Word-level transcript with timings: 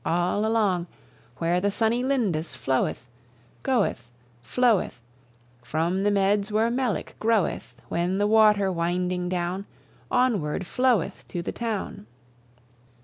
all 0.03 0.47
along 0.47 0.87
Where 1.37 1.61
the 1.61 1.69
sunny 1.69 2.03
Lindis 2.03 2.55
floweth, 2.55 3.05
Goeth, 3.61 4.09
floweth; 4.41 4.99
From 5.61 6.01
the 6.01 6.09
meads 6.09 6.51
where 6.51 6.71
melick 6.71 7.15
groweth, 7.19 7.75
When 7.87 8.17
the 8.17 8.25
water 8.25 8.71
winding 8.71 9.29
down, 9.29 9.67
Onward 10.09 10.65
floweth 10.65 11.23
to 11.27 11.43
the 11.43 11.51
town. 11.51 12.07